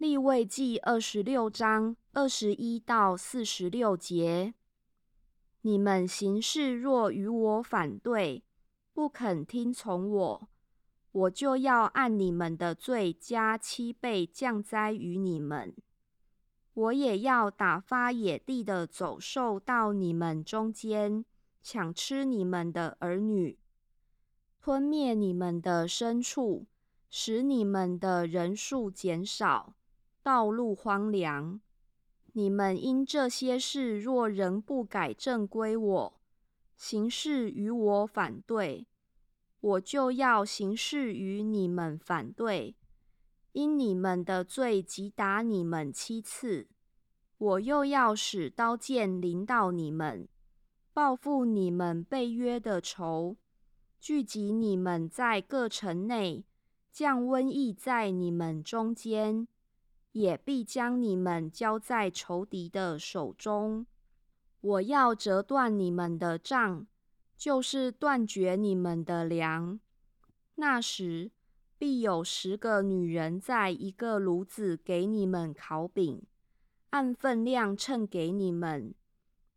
[0.00, 4.54] 立位记二十六章二十一到四十六节：
[5.60, 8.42] 你们行事若与我反对，
[8.94, 10.48] 不肯听从我，
[11.12, 15.76] 我就要按你们的罪加七倍降灾于你们。
[16.72, 21.26] 我也要打发野地的走兽到你们中间，
[21.60, 23.58] 抢吃你们的儿女，
[24.62, 26.64] 吞灭你们的牲畜，
[27.10, 29.74] 使你们的人数减少，
[30.22, 31.60] 道路荒凉。
[32.32, 36.20] 你们因这些事若仍不改正归我，
[36.76, 38.86] 行事与我反对，
[39.60, 42.76] 我就要行事与你们反对。
[43.52, 46.68] 因你们的罪击打你们七次，
[47.36, 50.28] 我又要使刀剑临到你们，
[50.92, 53.36] 报复你们被约的仇，
[53.98, 56.44] 聚集你们在各城内，
[56.92, 59.48] 降瘟疫在你们中间，
[60.12, 63.86] 也必将你们交在仇敌的手中。
[64.60, 66.86] 我要折断你们的杖，
[67.36, 69.80] 就是断绝你们的粮。
[70.54, 71.30] 那时。
[71.80, 76.22] 必有十个女人在一个炉子给你们烤饼，
[76.90, 78.94] 按分量称给你们。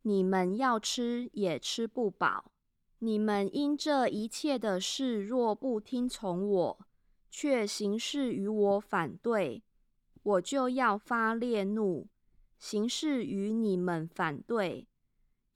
[0.04, 2.54] 你们要吃也吃不饱。
[3.00, 6.80] 你们因这一切的事若不听从我，
[7.30, 9.62] 却行事与我反对，
[10.24, 12.08] 我就要发烈怒，
[12.58, 14.88] 行事与你们反对，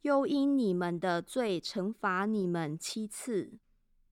[0.01, 3.57] 又因你们的罪惩罚你们七次。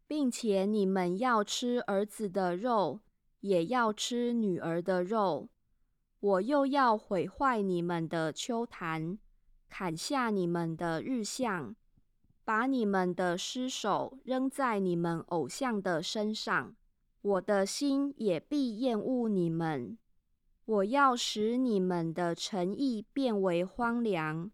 [0.07, 2.99] 并且你们要吃儿子的肉，
[3.39, 5.49] 也要吃女儿的肉。
[6.19, 9.17] 我又要毁坏你们的秋坛，
[9.67, 11.75] 砍下你们的日像，
[12.43, 16.75] 把你们的尸首扔在你们偶像的身上。
[17.21, 19.97] 我的心也必厌恶你们。
[20.65, 24.51] 我要使你们的诚意变为荒凉，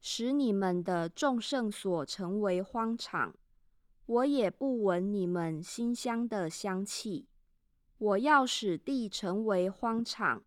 [0.00, 3.36] 使你们的众圣所成为荒场。
[4.06, 7.28] 我也不闻你们馨香的香气。
[7.98, 10.42] 我要使地成为荒场，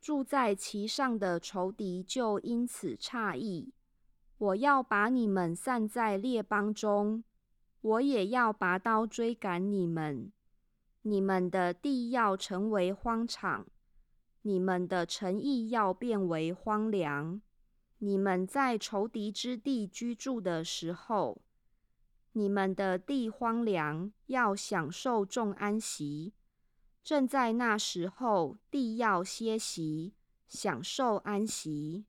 [0.00, 3.72] 住在其上的仇敌就因此诧异。
[4.38, 7.24] 我要把你们散在列邦中，
[7.80, 10.30] 我也要拔刀追赶你们。
[11.02, 13.66] 你们的地要成为荒场，
[14.46, 17.40] 你们的诚意要变为荒凉。
[17.98, 21.40] 你们在仇敌之地居住的时候。
[22.32, 26.34] 你们的地荒凉，要享受众安息。
[27.02, 30.12] 正在那时候，地要歇息，
[30.46, 32.04] 享受安息。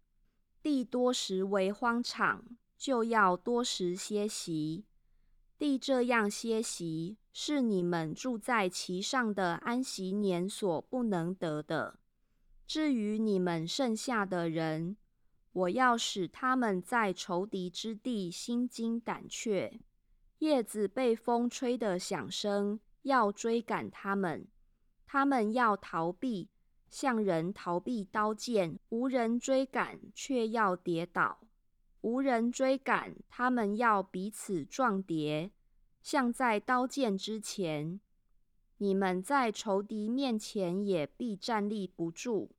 [0.61, 2.43] 地多时为荒场，
[2.75, 4.83] 就要多时歇息。
[5.57, 11.99] 地这样歇息，是你们住在其上的安息年所不能得的。
[12.67, 14.97] 至于你们剩下的人，
[15.51, 19.79] 我要使他们在仇敌之地心惊胆怯。
[20.39, 24.47] 叶子被风吹的响声，要追赶他们；
[25.05, 26.49] 他们要逃避，
[26.89, 31.37] 像人逃避刀剑；无人追赶，却要跌倒；
[32.01, 35.51] 无人追赶，他们要彼此撞跌，
[36.01, 38.01] 像在刀剑之前。
[38.77, 42.51] 你们在仇敌面前也必站立不住。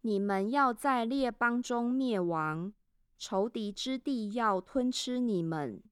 [0.00, 2.72] 你们要在列邦中灭亡，
[3.18, 5.82] 仇敌之地要吞吃你们。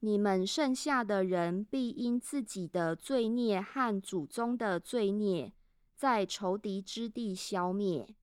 [0.00, 5.52] 你们剩下的人必因自己的罪孽和祖宗的罪孽，
[5.96, 8.14] 在仇敌之地消灭。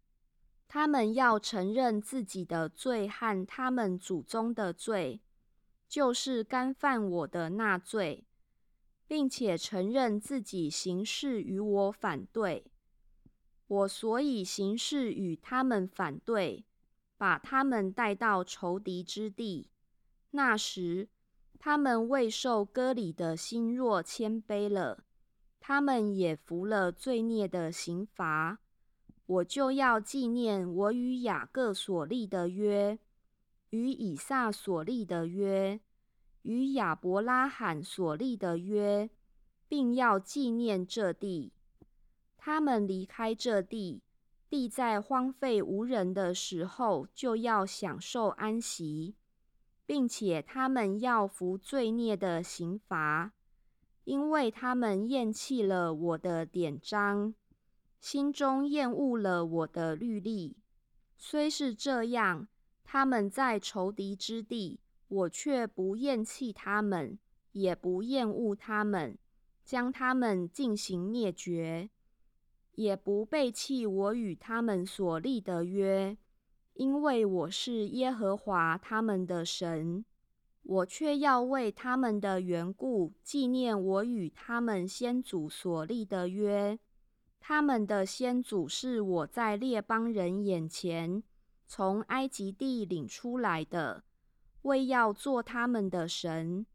[0.67, 5.21] 他们要承认自己的罪和他们祖宗的罪，
[5.89, 8.25] 就是干犯我的那罪，
[9.13, 12.65] 并且承认自己行事与我反对。
[13.67, 16.65] 我所以行事与他们反对，
[17.15, 19.69] 把他们带到仇敌之地。
[20.31, 21.09] 那时。
[21.59, 25.05] 他们未受割礼的心若谦卑了，
[25.61, 28.59] 他们也服了罪孽的刑罚。
[29.27, 32.97] 我就要纪念我与雅各所立的约，
[33.69, 35.79] 与以撒所立的约，
[36.43, 39.09] 与亚伯拉罕所立的约，
[39.67, 41.51] 并要纪念这地。
[42.37, 44.01] 他们离开这地，
[44.49, 49.15] 地在荒废无人的时候，就要享受安息。
[49.85, 53.33] 并且他们要服罪孽的刑罚，
[54.05, 57.35] 因为他们厌弃了我的典章，
[57.99, 60.55] 心中厌恶了我的律例。
[61.17, 62.47] 虽是这样，
[62.85, 64.79] 他们在仇敌之地，
[65.13, 67.19] 我却不厌弃他们，
[67.51, 69.15] 也不厌恶他们，
[69.63, 71.91] 将他们进行灭绝。
[72.73, 76.17] 也不背弃我与他们所立的约，
[76.73, 80.03] 因为我是耶和华他们的神。
[80.63, 86.79] 我却要为他们的缘故纪念我与他们先祖所立的约。
[87.39, 91.21] 他们的先祖是我在列邦人眼前
[91.67, 94.03] 从埃及地领出来的，
[94.63, 96.65] 为要做他们的神。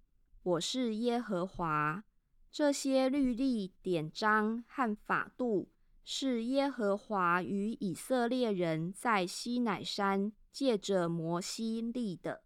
[0.43, 2.05] 我是耶和华。
[2.51, 5.71] 这些律例、典章和法度，
[6.05, 12.43] 是耶和华与以色列人在西乃山借着摩西立的。